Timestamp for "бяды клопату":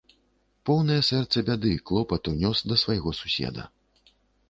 1.51-2.35